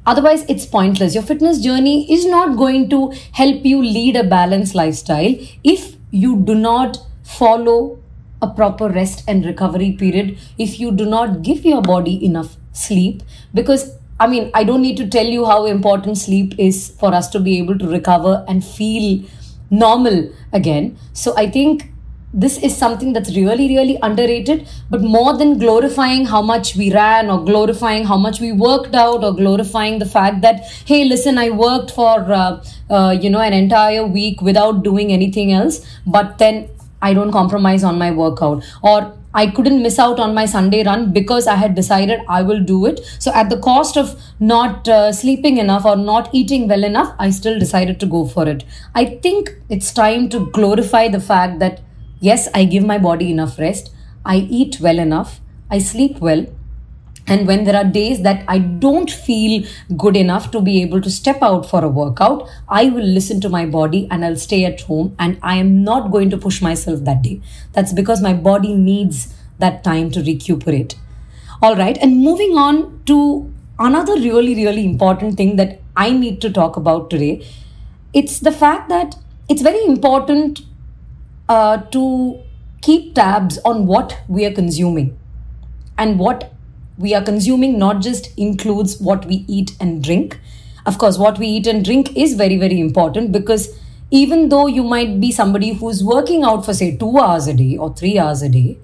Otherwise, 0.04 0.44
it's 0.48 0.66
pointless. 0.66 1.14
Your 1.14 1.22
fitness 1.22 1.60
journey 1.60 2.12
is 2.12 2.26
not 2.26 2.56
going 2.56 2.90
to 2.90 3.12
help 3.32 3.64
you 3.64 3.80
lead 3.80 4.16
a 4.16 4.24
balanced 4.24 4.74
lifestyle 4.74 5.34
if 5.62 5.96
you 6.10 6.36
do 6.36 6.54
not 6.54 6.98
follow 7.22 7.98
a 8.40 8.48
proper 8.48 8.88
rest 8.88 9.22
and 9.28 9.44
recovery 9.44 9.92
period, 9.92 10.36
if 10.58 10.80
you 10.80 10.90
do 10.90 11.06
not 11.06 11.42
give 11.42 11.64
your 11.64 11.80
body 11.80 12.24
enough 12.24 12.56
sleep. 12.72 13.22
Because, 13.54 13.96
I 14.18 14.26
mean, 14.26 14.50
I 14.54 14.64
don't 14.64 14.82
need 14.82 14.96
to 14.96 15.08
tell 15.08 15.24
you 15.24 15.46
how 15.46 15.66
important 15.66 16.18
sleep 16.18 16.54
is 16.58 16.88
for 16.98 17.14
us 17.14 17.28
to 17.30 17.38
be 17.38 17.58
able 17.58 17.78
to 17.78 17.86
recover 17.86 18.44
and 18.48 18.64
feel 18.64 19.24
normal 19.70 20.32
again. 20.52 20.98
So, 21.12 21.32
I 21.36 21.48
think 21.48 21.91
this 22.32 22.56
is 22.58 22.76
something 22.76 23.12
that's 23.12 23.34
really 23.36 23.68
really 23.68 23.98
underrated 24.02 24.66
but 24.88 25.02
more 25.02 25.36
than 25.36 25.58
glorifying 25.58 26.24
how 26.24 26.40
much 26.40 26.74
we 26.76 26.92
ran 26.92 27.30
or 27.30 27.44
glorifying 27.44 28.04
how 28.04 28.16
much 28.16 28.40
we 28.40 28.52
worked 28.52 28.94
out 28.94 29.22
or 29.22 29.32
glorifying 29.34 29.98
the 29.98 30.06
fact 30.06 30.40
that 30.40 30.64
hey 30.86 31.04
listen 31.04 31.36
i 31.36 31.50
worked 31.50 31.90
for 31.90 32.20
uh, 32.32 32.64
uh, 32.90 33.16
you 33.20 33.28
know 33.28 33.40
an 33.40 33.52
entire 33.52 34.06
week 34.06 34.40
without 34.40 34.82
doing 34.82 35.12
anything 35.12 35.52
else 35.52 35.84
but 36.06 36.38
then 36.38 36.68
i 37.02 37.12
don't 37.12 37.32
compromise 37.32 37.84
on 37.84 37.98
my 37.98 38.10
workout 38.10 38.64
or 38.82 39.12
I 39.34 39.46
couldn't 39.46 39.82
miss 39.82 39.98
out 39.98 40.20
on 40.20 40.34
my 40.34 40.44
Sunday 40.44 40.84
run 40.84 41.10
because 41.10 41.46
I 41.46 41.54
had 41.54 41.74
decided 41.74 42.20
I 42.28 42.42
will 42.42 42.62
do 42.62 42.84
it. 42.84 43.00
So, 43.18 43.32
at 43.32 43.48
the 43.48 43.58
cost 43.58 43.96
of 43.96 44.20
not 44.40 44.86
uh, 44.86 45.10
sleeping 45.10 45.56
enough 45.56 45.86
or 45.86 45.96
not 45.96 46.28
eating 46.34 46.68
well 46.68 46.84
enough, 46.84 47.14
I 47.18 47.30
still 47.30 47.58
decided 47.58 47.98
to 48.00 48.06
go 48.06 48.26
for 48.26 48.46
it. 48.46 48.64
I 48.94 49.06
think 49.22 49.54
it's 49.70 49.90
time 49.94 50.28
to 50.30 50.50
glorify 50.50 51.08
the 51.08 51.18
fact 51.20 51.60
that 51.60 51.80
Yes, 52.22 52.48
I 52.54 52.64
give 52.64 52.84
my 52.84 52.98
body 52.98 53.30
enough 53.32 53.58
rest. 53.58 53.90
I 54.24 54.36
eat 54.36 54.78
well 54.80 55.00
enough. 55.00 55.40
I 55.68 55.78
sleep 55.78 56.20
well. 56.20 56.46
And 57.26 57.48
when 57.48 57.64
there 57.64 57.74
are 57.76 57.84
days 57.84 58.22
that 58.22 58.44
I 58.46 58.58
don't 58.58 59.10
feel 59.10 59.64
good 59.96 60.16
enough 60.16 60.52
to 60.52 60.60
be 60.60 60.82
able 60.82 61.00
to 61.00 61.10
step 61.10 61.42
out 61.42 61.68
for 61.68 61.84
a 61.84 61.88
workout, 61.88 62.48
I 62.68 62.84
will 62.90 63.04
listen 63.04 63.40
to 63.40 63.48
my 63.48 63.66
body 63.66 64.06
and 64.08 64.24
I'll 64.24 64.36
stay 64.36 64.64
at 64.64 64.82
home 64.82 65.16
and 65.18 65.36
I 65.42 65.56
am 65.56 65.82
not 65.82 66.12
going 66.12 66.30
to 66.30 66.38
push 66.38 66.62
myself 66.62 67.04
that 67.04 67.22
day. 67.22 67.40
That's 67.72 67.92
because 67.92 68.22
my 68.22 68.34
body 68.34 68.74
needs 68.74 69.34
that 69.58 69.82
time 69.82 70.12
to 70.12 70.22
recuperate. 70.22 70.94
All 71.60 71.74
right. 71.76 71.98
And 71.98 72.20
moving 72.20 72.56
on 72.56 73.02
to 73.06 73.52
another 73.80 74.14
really, 74.14 74.54
really 74.54 74.84
important 74.84 75.36
thing 75.36 75.56
that 75.56 75.80
I 75.96 76.10
need 76.12 76.40
to 76.42 76.50
talk 76.50 76.76
about 76.76 77.10
today. 77.10 77.44
It's 78.12 78.38
the 78.38 78.52
fact 78.52 78.88
that 78.90 79.16
it's 79.48 79.62
very 79.62 79.84
important 79.84 80.62
uh, 81.48 81.78
to 81.96 82.40
keep 82.80 83.14
tabs 83.14 83.58
on 83.64 83.86
what 83.86 84.18
we 84.28 84.44
are 84.44 84.52
consuming. 84.52 85.18
And 85.98 86.18
what 86.18 86.52
we 86.98 87.14
are 87.14 87.22
consuming 87.22 87.78
not 87.78 88.02
just 88.02 88.36
includes 88.38 89.00
what 89.00 89.24
we 89.26 89.44
eat 89.48 89.76
and 89.80 90.02
drink. 90.02 90.38
Of 90.84 90.98
course, 90.98 91.18
what 91.18 91.38
we 91.38 91.46
eat 91.46 91.66
and 91.66 91.84
drink 91.84 92.16
is 92.16 92.34
very, 92.34 92.56
very 92.56 92.80
important 92.80 93.32
because 93.32 93.68
even 94.10 94.50
though 94.50 94.66
you 94.66 94.82
might 94.82 95.20
be 95.20 95.32
somebody 95.32 95.72
who's 95.72 96.04
working 96.04 96.42
out 96.44 96.66
for 96.66 96.74
say 96.74 96.94
2 96.96 97.18
hours 97.18 97.46
a 97.46 97.54
day 97.54 97.76
or 97.76 97.94
3 97.94 98.18
hours 98.18 98.42
a 98.42 98.48
day 98.48 98.78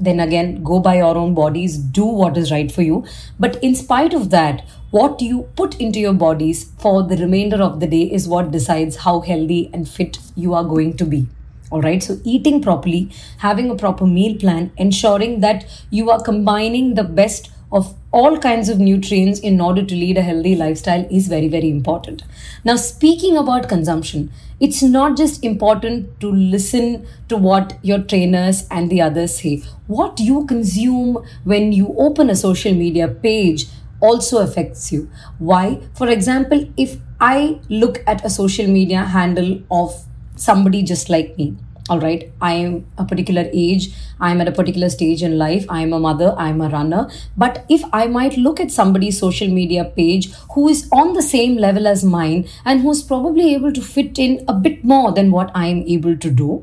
then 0.00 0.20
again 0.24 0.62
go 0.64 0.80
by 0.80 0.96
your 0.96 1.16
own 1.20 1.32
bodies 1.34 1.76
do 1.98 2.04
what 2.04 2.36
is 2.36 2.50
right 2.50 2.72
for 2.72 2.82
you 2.82 2.98
but 3.38 3.56
in 3.68 3.74
spite 3.74 4.14
of 4.14 4.30
that 4.30 4.64
what 4.90 5.20
you 5.20 5.42
put 5.60 5.80
into 5.86 6.00
your 6.00 6.12
bodies 6.12 6.64
for 6.84 7.02
the 7.12 7.16
remainder 7.16 7.62
of 7.62 7.78
the 7.80 7.86
day 7.86 8.02
is 8.18 8.28
what 8.34 8.50
decides 8.50 9.02
how 9.06 9.20
healthy 9.20 9.70
and 9.72 9.88
fit 9.88 10.18
you 10.34 10.54
are 10.54 10.64
going 10.64 10.96
to 10.96 11.04
be 11.04 11.26
all 11.70 11.82
right 11.82 12.02
so 12.02 12.18
eating 12.24 12.60
properly 12.62 13.10
having 13.38 13.70
a 13.70 13.74
proper 13.74 14.06
meal 14.06 14.36
plan 14.38 14.70
ensuring 14.76 15.40
that 15.40 15.64
you 15.90 16.10
are 16.10 16.22
combining 16.22 16.94
the 16.94 17.04
best 17.04 17.50
of 17.70 17.94
all 18.10 18.38
kinds 18.38 18.68
of 18.68 18.78
nutrients 18.78 19.40
in 19.40 19.60
order 19.60 19.84
to 19.84 19.94
lead 19.94 20.16
a 20.16 20.22
healthy 20.22 20.56
lifestyle 20.56 21.06
is 21.10 21.28
very 21.28 21.48
very 21.48 21.68
important. 21.70 22.22
Now 22.64 22.76
speaking 22.76 23.36
about 23.36 23.68
consumption 23.68 24.32
it's 24.60 24.82
not 24.82 25.16
just 25.16 25.44
important 25.44 26.18
to 26.20 26.30
listen 26.32 27.06
to 27.28 27.36
what 27.36 27.78
your 27.82 27.98
trainers 27.98 28.66
and 28.70 28.90
the 28.90 29.00
others 29.02 29.38
say. 29.38 29.62
What 29.86 30.18
you 30.18 30.46
consume 30.46 31.18
when 31.44 31.72
you 31.72 31.94
open 31.96 32.30
a 32.30 32.36
social 32.36 32.72
media 32.72 33.06
page 33.08 33.66
also 34.00 34.38
affects 34.38 34.90
you. 34.90 35.10
Why? 35.38 35.80
For 35.94 36.08
example 36.08 36.72
if 36.76 36.96
i 37.20 37.60
look 37.68 38.00
at 38.06 38.24
a 38.24 38.30
social 38.30 38.68
media 38.68 39.02
handle 39.04 39.60
of 39.72 40.04
somebody 40.40 40.82
just 40.82 41.08
like 41.08 41.36
me. 41.38 41.56
All 41.90 42.00
right. 42.00 42.30
I 42.40 42.52
am 42.52 42.86
a 42.98 43.04
particular 43.04 43.48
age. 43.52 43.90
I 44.20 44.30
am 44.30 44.42
at 44.42 44.48
a 44.48 44.52
particular 44.52 44.90
stage 44.90 45.22
in 45.22 45.38
life. 45.38 45.64
I 45.70 45.80
am 45.80 45.94
a 45.94 45.98
mother. 45.98 46.34
I 46.36 46.50
am 46.50 46.60
a 46.60 46.68
runner. 46.68 47.08
But 47.36 47.64
if 47.70 47.82
i 47.92 48.06
might 48.06 48.36
look 48.36 48.60
at 48.60 48.70
somebody's 48.70 49.18
social 49.18 49.48
media 49.48 49.84
page 49.84 50.30
who 50.54 50.68
is 50.68 50.86
on 50.92 51.14
the 51.14 51.22
same 51.22 51.56
level 51.56 51.86
as 51.86 52.04
mine 52.04 52.46
and 52.64 52.82
who's 52.82 53.02
probably 53.02 53.54
able 53.54 53.72
to 53.72 53.80
fit 53.80 54.18
in 54.18 54.44
a 54.46 54.52
bit 54.52 54.84
more 54.84 55.12
than 55.12 55.30
what 55.30 55.50
i 55.54 55.66
am 55.66 55.82
able 55.96 56.16
to 56.16 56.30
do. 56.30 56.62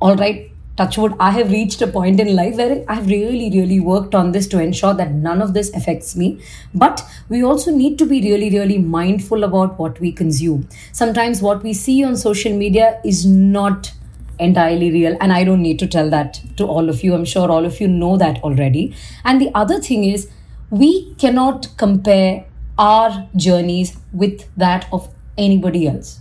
All 0.00 0.16
right 0.16 0.53
touchwood 0.76 1.12
i 1.24 1.30
have 1.30 1.50
reached 1.50 1.82
a 1.82 1.86
point 1.86 2.20
in 2.22 2.34
life 2.36 2.56
where 2.60 2.84
i've 2.88 3.06
really 3.06 3.48
really 3.56 3.78
worked 3.88 4.14
on 4.20 4.32
this 4.32 4.46
to 4.54 4.60
ensure 4.60 4.94
that 5.00 5.12
none 5.12 5.40
of 5.42 5.54
this 5.54 5.72
affects 5.74 6.16
me. 6.16 6.40
But 6.74 7.02
we 7.28 7.42
also 7.44 7.70
need 7.70 7.98
to 7.98 8.06
be 8.06 8.20
really 8.22 8.50
really 8.50 8.78
mindful 8.78 9.44
about 9.44 9.78
what 9.78 10.00
we 10.00 10.10
consume. 10.12 10.68
Sometimes 10.92 11.42
what 11.42 11.62
we 11.62 11.72
see 11.72 12.02
on 12.04 12.16
social 12.16 12.56
media 12.56 13.00
is 13.04 13.24
not 13.24 13.92
entirely 14.40 14.90
real 14.90 15.16
and 15.20 15.32
i 15.32 15.44
don't 15.44 15.62
need 15.62 15.78
to 15.78 15.86
tell 15.86 16.10
that 16.10 16.40
to 16.56 16.66
all 16.66 16.88
of 16.88 17.04
you. 17.04 17.14
I'm 17.14 17.24
sure 17.24 17.50
all 17.50 17.64
of 17.64 17.80
you 17.80 17.86
know 17.88 18.16
that 18.16 18.42
already. 18.42 18.96
And 19.24 19.40
the 19.40 19.50
other 19.54 19.80
thing 19.80 20.04
is 20.04 20.28
we 20.70 21.14
cannot 21.14 21.68
compare 21.76 22.46
our 22.76 23.28
journeys 23.36 23.96
with 24.12 24.48
that 24.56 24.88
of 24.92 25.08
anybody 25.38 25.86
else. 25.86 26.20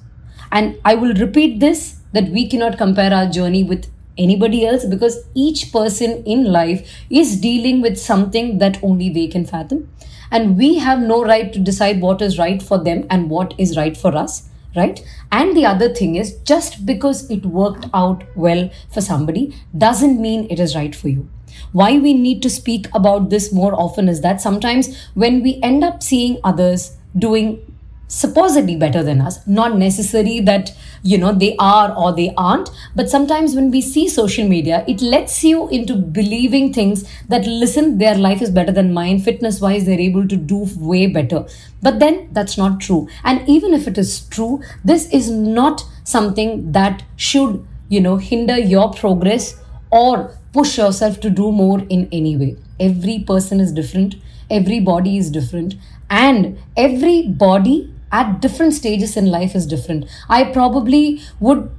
And 0.51 0.79
i 0.85 0.93
will 0.93 1.15
repeat 1.15 1.59
this 1.59 1.97
that 2.11 2.29
we 2.29 2.47
cannot 2.47 2.77
compare 2.77 3.11
our 3.11 3.27
journey 3.27 3.63
with 3.63 3.89
anybody 4.17 4.65
else 4.65 4.85
because 4.85 5.25
each 5.33 5.71
person 5.71 6.23
in 6.25 6.45
life 6.51 6.87
is 7.09 7.39
dealing 7.39 7.81
with 7.81 7.97
something 7.97 8.57
that 8.59 8.81
only 8.83 9.09
they 9.09 9.27
can 9.27 9.45
fathom 9.45 9.89
and 10.31 10.57
we 10.57 10.77
have 10.77 10.99
no 10.99 11.23
right 11.23 11.53
to 11.53 11.59
decide 11.59 12.01
what 12.01 12.21
is 12.21 12.37
right 12.37 12.61
for 12.61 12.83
them 12.83 13.05
and 13.09 13.29
what 13.29 13.53
is 13.57 13.77
right 13.77 13.97
for 13.97 14.15
us 14.15 14.49
right? 14.75 15.03
And 15.31 15.55
the 15.55 15.65
other 15.65 15.93
thing 15.93 16.15
is 16.15 16.35
just 16.43 16.85
because 16.85 17.29
it 17.29 17.45
worked 17.45 17.85
out 17.93 18.23
well 18.35 18.69
for 18.91 19.01
somebody 19.01 19.55
doesn't 19.77 20.21
mean 20.21 20.47
it 20.49 20.59
is 20.59 20.75
right 20.75 20.95
for 20.95 21.09
you. 21.09 21.29
Why 21.71 21.99
we 21.99 22.13
need 22.13 22.41
to 22.43 22.49
speak 22.49 22.87
about 22.93 23.29
this 23.29 23.53
more 23.53 23.73
often 23.73 24.09
is 24.09 24.21
that 24.21 24.41
sometimes 24.41 25.09
when 25.13 25.43
we 25.43 25.59
end 25.61 25.83
up 25.83 26.01
seeing 26.01 26.39
others 26.43 26.97
doing 27.17 27.72
supposedly 28.07 28.75
better 28.75 29.01
than 29.03 29.21
us. 29.21 29.45
Not 29.47 29.77
necessary 29.77 30.39
that 30.41 30.71
you 31.01 31.17
know 31.17 31.33
they 31.33 31.55
are 31.57 31.93
or 31.95 32.13
they 32.13 32.33
aren't. 32.37 32.69
But 32.95 33.09
sometimes 33.09 33.55
when 33.55 33.71
we 33.71 33.81
see 33.81 34.07
social 34.07 34.47
media 34.47 34.83
it 34.87 35.01
lets 35.01 35.43
you 35.43 35.67
into 35.69 35.95
believing 35.95 36.73
things 36.73 37.03
that 37.27 37.45
listen 37.45 37.97
their 37.97 38.15
life 38.15 38.41
is 38.41 38.51
better 38.51 38.71
than 38.71 38.93
mine. 38.93 39.19
Fitness 39.19 39.59
wise 39.59 39.85
they're 39.85 39.99
able 39.99 40.27
to 40.27 40.37
do 40.37 40.67
way 40.77 41.07
better. 41.07 41.45
But 41.81 41.99
then 41.99 42.29
that's 42.31 42.57
not 42.57 42.79
true. 42.79 43.07
And 43.23 43.47
even 43.47 43.73
if 43.73 43.87
it 43.87 43.97
is 43.97 44.21
true 44.27 44.61
this 44.83 45.09
is 45.11 45.29
not 45.29 45.83
something 46.03 46.71
that 46.71 47.03
should 47.15 47.65
you 47.89 48.01
know 48.01 48.17
hinder 48.17 48.57
your 48.57 48.91
progress 48.93 49.59
or 49.91 50.35
push 50.53 50.77
yourself 50.77 51.19
to 51.21 51.29
do 51.29 51.51
more 51.51 51.79
in 51.89 52.07
any 52.11 52.37
way. 52.37 52.55
Every 52.79 53.19
person 53.19 53.59
is 53.59 53.71
different. 53.71 54.15
Every 54.49 54.79
body 54.79 55.17
is 55.17 55.31
different. 55.31 55.75
And 56.09 56.59
every 56.77 57.27
body 57.27 57.92
at 58.13 58.39
different 58.41 58.73
stages 58.73 59.17
in 59.17 59.25
life 59.25 59.55
is 59.55 59.65
different. 59.65 60.05
I 60.29 60.43
probably 60.45 61.21
would 61.39 61.69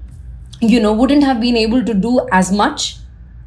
you 0.61 0.81
know 0.81 0.93
wouldn't 0.93 1.25
have 1.25 1.41
been 1.41 1.57
able 1.57 1.85
to 1.85 1.95
do 1.95 2.27
as 2.33 2.53
much 2.53 2.97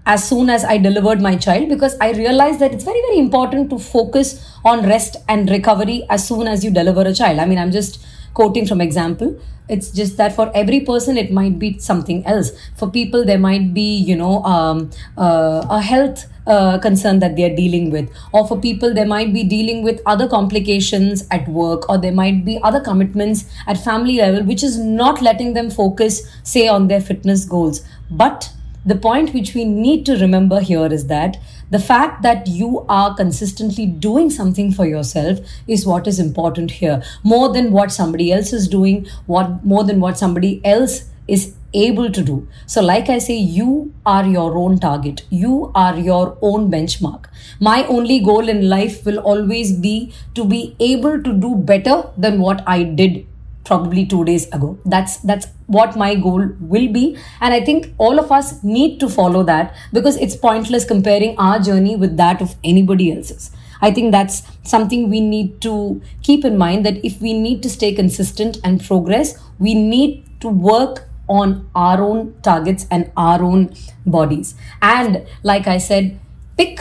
as 0.06 0.25
soon 0.27 0.50
as 0.56 0.63
i 0.74 0.77
delivered 0.77 1.22
my 1.22 1.36
child 1.46 1.70
because 1.70 1.96
i 2.08 2.12
realized 2.17 2.60
that 2.60 2.74
it's 2.74 2.84
very 2.89 3.01
very 3.08 3.17
important 3.20 3.70
to 3.70 3.79
focus 3.86 4.29
on 4.65 4.86
rest 4.91 5.15
and 5.27 5.50
recovery 5.50 5.98
as 6.10 6.27
soon 6.27 6.48
as 6.48 6.63
you 6.63 6.72
deliver 6.72 7.01
a 7.01 7.13
child. 7.13 7.39
I 7.39 7.46
mean 7.46 7.58
i'm 7.58 7.72
just 7.72 8.06
quoting 8.34 8.67
from 8.67 8.82
example. 8.82 9.39
It's 9.67 9.89
just 9.91 10.17
that 10.17 10.34
for 10.34 10.51
every 10.56 10.82
person 10.82 11.17
it 11.17 11.32
might 11.32 11.58
be 11.60 11.79
something 11.79 12.25
else. 12.25 12.51
For 12.82 12.89
people 12.89 13.25
there 13.25 13.39
might 13.39 13.74
be 13.74 13.88
you 14.10 14.15
know 14.15 14.44
um, 14.44 14.91
uh, 15.17 15.65
a 15.77 15.82
health 15.82 16.25
uh, 16.48 16.80
concern 16.80 17.20
that 17.20 17.36
they 17.36 17.44
are 17.44 17.56
dealing 17.56 17.92
with. 17.92 18.10
Or 18.32 18.48
for 18.48 18.60
people 18.60 18.94
they 18.94 19.06
might 19.06 19.34
be 19.34 19.44
dealing 19.44 19.84
with 19.84 20.01
other 20.06 20.27
complications 20.27 21.27
at 21.30 21.48
work 21.48 21.89
or 21.89 21.98
there 21.98 22.12
might 22.12 22.46
be 22.46 22.60
other 22.63 22.80
commitments 22.80 23.46
at 23.68 23.77
family 23.77 24.18
level 24.18 24.44
which 24.44 24.63
is 24.63 24.77
not 24.77 25.22
letting 25.22 25.54
them 25.54 25.70
focus 25.70 26.22
say 26.44 26.68
on 26.68 26.88
their 26.88 27.01
fitness 27.01 27.46
goals. 27.46 27.84
But 28.10 28.51
the 28.86 28.96
point 28.96 29.34
which 29.34 29.54
we 29.54 29.66
need 29.66 30.06
to 30.06 30.16
remember 30.18 30.62
here 30.62 30.86
is 30.86 31.08
that 31.08 31.36
the 31.70 31.80
fact 31.80 32.22
that 32.22 32.48
you 32.48 32.86
are 32.88 33.13
consistently 33.13 33.86
doing 33.86 34.30
something 34.30 34.72
for 34.72 34.86
yourself 34.86 35.39
is 35.68 35.86
what 35.86 36.08
is 36.08 36.20
important 36.20 36.72
here. 36.72 37.04
More 37.24 37.51
than 37.51 37.74
what 37.74 37.92
somebody 37.92 38.32
else 38.32 38.54
is 38.54 38.70
doing 38.70 39.06
what 39.25 39.66
more 39.66 39.84
than 39.84 40.00
what 40.00 40.18
somebody 40.18 40.62
else 40.66 41.04
is 41.27 41.57
able 41.74 42.12
to 42.12 42.22
do. 42.24 42.48
So, 42.66 42.82
like 42.82 43.10
I 43.10 43.18
say, 43.20 43.36
you 43.36 43.94
are 44.06 44.26
your 44.26 44.58
own 44.58 44.80
target, 44.80 45.24
you 45.30 45.72
are 45.76 45.98
your 45.98 46.38
own 46.42 46.70
benchmark. 46.72 47.26
My 47.60 47.86
only 47.88 48.20
goal 48.20 48.50
in 48.50 48.70
life 48.70 49.06
will 49.06 49.20
always 49.20 49.74
be 49.74 50.14
to 50.36 50.46
be 50.46 50.76
able 50.80 51.22
to 51.22 51.34
do 51.34 51.56
better 51.56 52.04
than 52.18 52.40
what 52.40 52.64
I 52.68 52.84
did 52.84 53.26
probably 53.66 54.06
2 54.06 54.24
days 54.24 54.48
ago 54.58 54.68
that's 54.86 55.18
that's 55.30 55.48
what 55.78 55.98
my 56.02 56.16
goal 56.16 56.44
will 56.74 56.88
be 56.98 57.18
and 57.42 57.54
i 57.54 57.60
think 57.70 57.90
all 57.98 58.18
of 58.22 58.32
us 58.32 58.52
need 58.64 58.98
to 59.02 59.10
follow 59.10 59.44
that 59.44 59.76
because 59.98 60.16
it's 60.26 60.38
pointless 60.44 60.86
comparing 60.86 61.36
our 61.38 61.60
journey 61.60 61.98
with 62.04 62.16
that 62.16 62.42
of 62.42 62.56
anybody 62.64 63.12
else's 63.12 63.52
I 63.82 63.92
think 63.92 64.12
that's 64.12 64.44
something 64.64 65.10
we 65.10 65.22
need 65.22 65.62
to 65.62 66.02
keep 66.24 66.46
in 66.46 66.58
mind 66.58 66.86
that 66.86 67.04
if 67.06 67.22
we 67.22 67.34
need 67.34 67.62
to 67.64 67.70
stay 67.70 67.94
consistent 67.94 68.58
and 68.64 68.84
progress, 68.84 69.38
we 69.60 69.74
need 69.76 70.26
to 70.42 70.50
work 70.50 71.07
on 71.28 71.70
our 71.76 72.02
own 72.02 72.34
targets 72.42 72.88
and 72.90 73.12
our 73.18 73.44
own 73.44 73.74
bodies. 74.06 74.56
And 74.82 75.26
like 75.44 75.68
I 75.68 75.78
said, 75.78 76.20
pick 76.58 76.80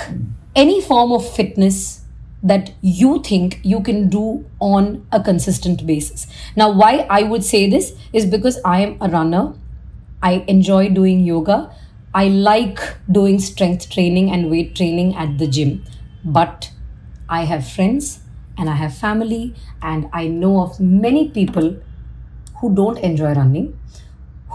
any 0.54 0.80
form 0.80 1.12
of 1.12 1.28
fitness 1.34 2.02
that 2.42 2.72
you 2.80 3.22
think 3.22 3.60
you 3.64 3.80
can 3.80 4.08
do 4.08 4.44
on 4.60 5.06
a 5.10 5.22
consistent 5.22 5.86
basis. 5.86 6.26
Now, 6.54 6.70
why 6.70 7.06
I 7.10 7.24
would 7.24 7.44
say 7.44 7.68
this 7.68 7.92
is 8.12 8.24
because 8.24 8.60
I 8.64 8.80
am 8.80 8.96
a 9.00 9.08
runner. 9.08 9.54
I 10.22 10.44
enjoy 10.46 10.90
doing 10.90 11.20
yoga. 11.20 11.74
I 12.14 12.28
like 12.28 12.78
doing 13.10 13.40
strength 13.40 13.90
training 13.90 14.30
and 14.30 14.50
weight 14.50 14.76
training 14.76 15.14
at 15.16 15.38
the 15.38 15.46
gym. 15.46 15.84
But 16.24 16.70
I 17.28 17.44
have 17.44 17.68
friends 17.68 18.20
and 18.58 18.70
I 18.70 18.74
have 18.74 18.96
family, 18.96 19.54
and 19.82 20.08
I 20.14 20.28
know 20.28 20.62
of 20.62 20.80
many 20.80 21.28
people 21.28 21.76
who 22.60 22.74
don't 22.74 22.96
enjoy 22.98 23.34
running 23.34 23.78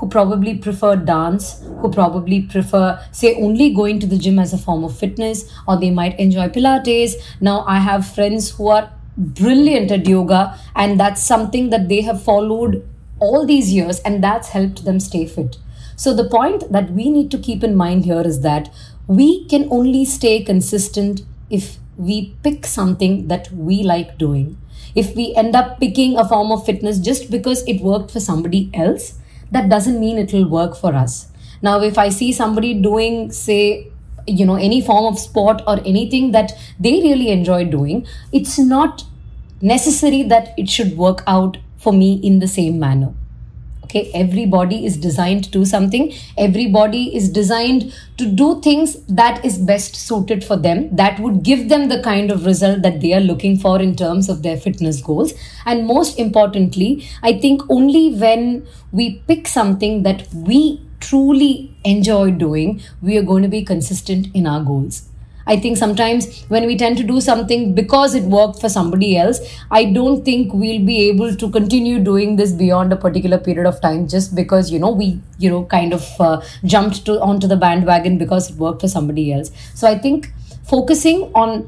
who 0.01 0.09
probably 0.09 0.57
prefer 0.57 0.95
dance, 0.95 1.61
who 1.79 1.91
probably 1.91 2.41
prefer, 2.41 2.99
say, 3.11 3.35
only 3.39 3.71
going 3.71 3.99
to 3.99 4.07
the 4.07 4.17
gym 4.17 4.39
as 4.39 4.51
a 4.51 4.57
form 4.57 4.83
of 4.83 4.97
fitness, 4.97 5.47
or 5.67 5.79
they 5.79 5.91
might 5.91 6.19
enjoy 6.19 6.49
Pilates. 6.49 7.13
Now, 7.39 7.63
I 7.67 7.77
have 7.77 8.11
friends 8.11 8.49
who 8.49 8.69
are 8.69 8.91
brilliant 9.15 9.91
at 9.91 10.07
yoga, 10.07 10.57
and 10.75 10.99
that's 10.99 11.21
something 11.21 11.69
that 11.69 11.87
they 11.87 12.01
have 12.01 12.23
followed 12.23 12.83
all 13.19 13.45
these 13.45 13.71
years, 13.71 13.99
and 13.99 14.23
that's 14.23 14.49
helped 14.49 14.85
them 14.85 14.99
stay 14.99 15.27
fit. 15.27 15.57
So, 15.95 16.15
the 16.15 16.27
point 16.27 16.71
that 16.71 16.89
we 16.89 17.11
need 17.11 17.29
to 17.29 17.37
keep 17.37 17.63
in 17.63 17.75
mind 17.75 18.05
here 18.05 18.21
is 18.21 18.41
that 18.41 18.73
we 19.05 19.45
can 19.49 19.67
only 19.69 20.03
stay 20.03 20.43
consistent 20.43 21.21
if 21.51 21.77
we 21.95 22.33
pick 22.41 22.65
something 22.65 23.27
that 23.27 23.51
we 23.51 23.83
like 23.83 24.17
doing. 24.17 24.57
If 24.95 25.15
we 25.15 25.35
end 25.35 25.55
up 25.55 25.79
picking 25.79 26.17
a 26.17 26.27
form 26.27 26.51
of 26.51 26.65
fitness 26.65 26.97
just 26.97 27.29
because 27.29 27.63
it 27.67 27.83
worked 27.83 28.09
for 28.09 28.19
somebody 28.19 28.71
else, 28.73 29.19
that 29.51 29.69
doesn't 29.69 29.99
mean 29.99 30.17
it 30.17 30.33
will 30.33 30.47
work 30.47 30.75
for 30.75 30.93
us. 30.93 31.27
Now, 31.61 31.81
if 31.81 31.97
I 31.97 32.09
see 32.09 32.31
somebody 32.31 32.73
doing, 32.73 33.31
say, 33.31 33.91
you 34.27 34.45
know, 34.45 34.55
any 34.55 34.81
form 34.81 35.05
of 35.05 35.19
sport 35.19 35.61
or 35.67 35.79
anything 35.85 36.31
that 36.31 36.53
they 36.79 36.93
really 36.93 37.29
enjoy 37.29 37.65
doing, 37.65 38.05
it's 38.31 38.57
not 38.57 39.03
necessary 39.61 40.23
that 40.23 40.53
it 40.57 40.69
should 40.69 40.97
work 40.97 41.23
out 41.27 41.57
for 41.77 41.93
me 41.93 42.19
in 42.23 42.39
the 42.39 42.47
same 42.47 42.79
manner 42.79 43.13
okay 43.91 44.09
everybody 44.13 44.85
is 44.85 44.97
designed 44.97 45.43
to 45.43 45.49
do 45.51 45.65
something. 45.65 46.13
Everybody 46.37 47.15
is 47.15 47.29
designed 47.29 47.93
to 48.17 48.25
do 48.25 48.61
things 48.61 48.95
that 49.07 49.43
is 49.43 49.57
best 49.57 49.95
suited 49.95 50.43
for 50.43 50.55
them 50.55 50.95
that 50.95 51.19
would 51.19 51.43
give 51.43 51.67
them 51.69 51.89
the 51.89 52.01
kind 52.01 52.31
of 52.31 52.45
result 52.45 52.81
that 52.83 53.01
they 53.01 53.13
are 53.13 53.19
looking 53.19 53.57
for 53.57 53.81
in 53.81 53.95
terms 53.95 54.29
of 54.29 54.43
their 54.43 54.57
fitness 54.57 55.01
goals. 55.01 55.33
And 55.65 55.85
most 55.85 56.19
importantly 56.19 57.07
i 57.23 57.31
think 57.43 57.61
only 57.69 58.13
when 58.23 58.65
we 58.91 59.05
pick 59.27 59.47
something 59.47 60.03
that 60.03 60.27
we 60.33 60.81
truly 60.99 61.75
enjoy 61.83 62.31
doing 62.31 62.81
we 63.01 63.17
are 63.17 63.23
going 63.23 63.43
to 63.43 63.49
be 63.49 63.63
consistent 63.63 64.27
in 64.33 64.47
our 64.47 64.63
goals 64.63 65.01
I 65.47 65.57
think 65.57 65.77
sometimes 65.77 66.43
when 66.49 66.65
we 66.65 66.77
tend 66.77 66.97
to 66.97 67.03
do 67.03 67.19
something 67.21 67.73
because 67.73 68.15
it 68.15 68.23
worked 68.23 68.59
for 68.61 68.69
somebody 68.69 69.17
else, 69.17 69.39
I 69.69 69.85
don't 69.85 70.23
think 70.23 70.53
we'll 70.53 70.85
be 70.85 71.09
able 71.09 71.35
to 71.35 71.49
continue 71.51 71.99
doing 71.99 72.35
this 72.35 72.51
beyond 72.51 72.93
a 72.93 72.95
particular 72.95 73.37
period 73.37 73.65
of 73.65 73.81
time 73.81 74.07
just 74.07 74.35
because 74.35 74.71
you 74.71 74.79
know 74.79 74.91
we 74.91 75.19
you 75.39 75.49
know 75.49 75.65
kind 75.65 75.93
of 75.93 76.07
uh, 76.19 76.41
jumped 76.65 77.05
to 77.05 77.19
onto 77.21 77.47
the 77.47 77.57
bandwagon 77.57 78.17
because 78.17 78.51
it 78.51 78.57
worked 78.57 78.81
for 78.81 78.87
somebody 78.87 79.31
else. 79.33 79.51
So 79.75 79.87
I 79.87 79.97
think 79.97 80.31
focusing 80.63 81.31
on 81.35 81.67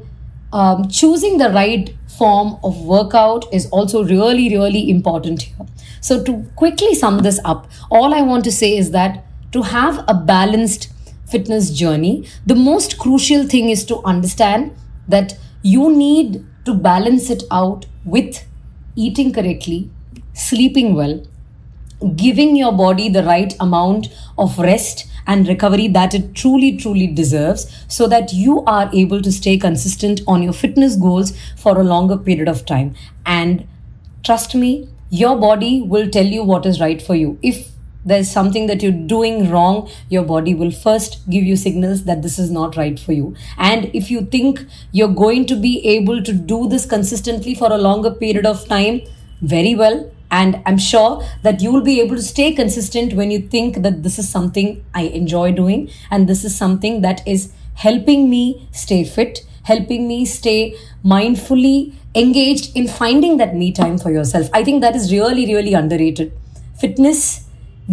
um, 0.52 0.88
choosing 0.88 1.38
the 1.38 1.50
right 1.50 1.94
form 2.18 2.56
of 2.62 2.80
workout 2.84 3.44
is 3.52 3.68
also 3.70 4.04
really 4.04 4.48
really 4.56 4.88
important 4.90 5.42
here. 5.42 5.66
So 6.00 6.22
to 6.24 6.44
quickly 6.56 6.94
sum 6.94 7.20
this 7.20 7.40
up, 7.44 7.68
all 7.90 8.14
I 8.14 8.20
want 8.22 8.44
to 8.44 8.52
say 8.52 8.76
is 8.76 8.90
that 8.92 9.24
to 9.52 9.62
have 9.62 10.04
a 10.08 10.14
balanced 10.14 10.92
fitness 11.26 11.70
journey, 11.70 12.26
the 12.46 12.54
most 12.54 12.98
crucial 12.98 13.46
thing 13.46 13.68
is 13.68 13.84
to 13.86 14.00
understand 14.04 14.76
that 15.08 15.36
you 15.62 15.94
need 15.94 16.44
to 16.64 16.74
balance 16.74 17.30
it 17.30 17.42
out 17.50 17.86
with 18.04 18.44
eating 18.96 19.32
correctly, 19.32 19.90
sleeping 20.32 20.94
well, 20.94 21.26
giving 22.16 22.56
your 22.56 22.72
body 22.72 23.08
the 23.08 23.22
right 23.24 23.54
amount 23.60 24.08
of 24.36 24.58
rest 24.58 25.06
and 25.26 25.48
recovery 25.48 25.88
that 25.88 26.14
it 26.14 26.34
truly, 26.34 26.76
truly 26.76 27.06
deserves 27.06 27.84
so 27.88 28.06
that 28.06 28.32
you 28.32 28.62
are 28.66 28.90
able 28.92 29.22
to 29.22 29.32
stay 29.32 29.56
consistent 29.56 30.20
on 30.26 30.42
your 30.42 30.52
fitness 30.52 30.96
goals 30.96 31.32
for 31.56 31.78
a 31.78 31.84
longer 31.84 32.16
period 32.16 32.48
of 32.48 32.66
time. 32.66 32.94
And 33.24 33.66
trust 34.22 34.54
me, 34.54 34.88
your 35.10 35.38
body 35.38 35.80
will 35.80 36.10
tell 36.10 36.26
you 36.26 36.42
what 36.42 36.66
is 36.66 36.80
right 36.80 37.00
for 37.00 37.14
you. 37.14 37.38
If 37.42 37.73
there's 38.04 38.30
something 38.30 38.66
that 38.66 38.82
you're 38.82 38.92
doing 38.92 39.50
wrong, 39.50 39.90
your 40.08 40.24
body 40.24 40.54
will 40.54 40.70
first 40.70 41.28
give 41.30 41.44
you 41.44 41.56
signals 41.56 42.04
that 42.04 42.22
this 42.22 42.38
is 42.38 42.50
not 42.50 42.76
right 42.76 42.98
for 42.98 43.12
you. 43.12 43.34
And 43.58 43.90
if 43.94 44.10
you 44.10 44.22
think 44.22 44.64
you're 44.92 45.08
going 45.08 45.46
to 45.46 45.56
be 45.56 45.86
able 45.86 46.22
to 46.22 46.32
do 46.32 46.68
this 46.68 46.86
consistently 46.86 47.54
for 47.54 47.72
a 47.72 47.78
longer 47.78 48.10
period 48.10 48.46
of 48.46 48.66
time, 48.68 49.02
very 49.40 49.74
well. 49.74 50.10
And 50.30 50.62
I'm 50.66 50.78
sure 50.78 51.24
that 51.42 51.60
you 51.60 51.72
will 51.72 51.82
be 51.82 52.00
able 52.00 52.16
to 52.16 52.22
stay 52.22 52.52
consistent 52.52 53.12
when 53.12 53.30
you 53.30 53.38
think 53.38 53.82
that 53.82 54.02
this 54.02 54.18
is 54.18 54.28
something 54.28 54.84
I 54.92 55.02
enjoy 55.02 55.52
doing 55.52 55.90
and 56.10 56.28
this 56.28 56.44
is 56.44 56.56
something 56.56 57.02
that 57.02 57.26
is 57.26 57.52
helping 57.74 58.28
me 58.30 58.68
stay 58.72 59.04
fit, 59.04 59.46
helping 59.62 60.08
me 60.08 60.24
stay 60.24 60.76
mindfully 61.04 61.94
engaged 62.14 62.76
in 62.76 62.88
finding 62.88 63.36
that 63.36 63.54
me 63.54 63.72
time 63.72 63.98
for 63.98 64.10
yourself. 64.10 64.48
I 64.52 64.64
think 64.64 64.80
that 64.80 64.96
is 64.96 65.12
really, 65.12 65.46
really 65.46 65.74
underrated. 65.74 66.32
Fitness 66.78 67.43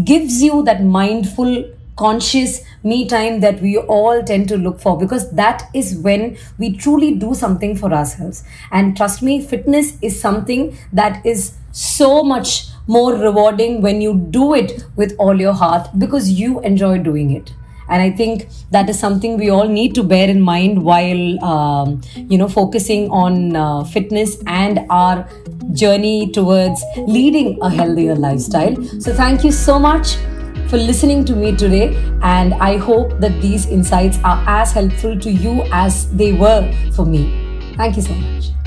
gives 0.03 0.41
you 0.41 0.63
that 0.63 0.83
mindful 0.83 1.65
conscious 1.97 2.61
me 2.83 3.07
time 3.07 3.41
that 3.41 3.61
we 3.61 3.77
all 3.77 4.23
tend 4.23 4.47
to 4.47 4.57
look 4.57 4.79
for 4.79 4.97
because 4.97 5.29
that 5.31 5.69
is 5.73 5.95
when 5.97 6.37
we 6.57 6.75
truly 6.75 7.13
do 7.15 7.33
something 7.33 7.75
for 7.75 7.93
ourselves. 7.93 8.43
And 8.71 8.95
trust 8.97 9.21
me 9.21 9.43
fitness 9.43 9.97
is 10.01 10.19
something 10.19 10.77
that 10.93 11.23
is 11.25 11.53
so 11.71 12.23
much 12.23 12.67
more 12.87 13.13
rewarding 13.13 13.81
when 13.81 14.01
you 14.01 14.15
do 14.31 14.53
it 14.53 14.83
with 14.95 15.15
all 15.19 15.39
your 15.39 15.53
heart 15.53 15.87
because 15.97 16.31
you 16.31 16.59
enjoy 16.61 16.97
doing 16.97 17.31
it 17.31 17.53
and 17.91 18.01
i 18.01 18.09
think 18.09 18.47
that 18.71 18.89
is 18.89 18.97
something 18.97 19.37
we 19.37 19.49
all 19.49 19.67
need 19.67 19.93
to 19.93 20.03
bear 20.03 20.29
in 20.29 20.41
mind 20.41 20.81
while 20.81 21.45
um, 21.53 22.01
you 22.15 22.37
know 22.37 22.47
focusing 22.47 23.09
on 23.09 23.55
uh, 23.55 23.83
fitness 23.83 24.37
and 24.47 24.79
our 24.89 25.27
journey 25.73 26.31
towards 26.31 26.83
leading 26.97 27.57
a 27.61 27.69
healthier 27.69 28.15
lifestyle. 28.15 28.75
So, 28.99 29.13
thank 29.13 29.43
you 29.43 29.51
so 29.51 29.79
much 29.79 30.15
for 30.67 30.77
listening 30.77 31.25
to 31.25 31.35
me 31.35 31.55
today. 31.55 31.95
And 32.21 32.53
I 32.55 32.77
hope 32.77 33.19
that 33.19 33.41
these 33.41 33.67
insights 33.67 34.17
are 34.23 34.43
as 34.47 34.71
helpful 34.71 35.19
to 35.19 35.31
you 35.31 35.63
as 35.71 36.11
they 36.11 36.33
were 36.33 36.71
for 36.93 37.05
me. 37.05 37.73
Thank 37.77 37.95
you 37.95 38.01
so 38.01 38.13
much. 38.13 38.60